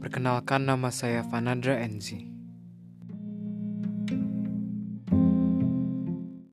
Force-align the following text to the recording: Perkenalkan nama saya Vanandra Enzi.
Perkenalkan 0.00 0.64
nama 0.64 0.88
saya 0.88 1.20
Vanandra 1.28 1.76
Enzi. 1.76 2.29